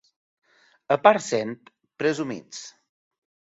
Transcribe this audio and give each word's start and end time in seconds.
A 0.95 0.97
Parcent, 1.09 1.53
presumits. 2.03 2.65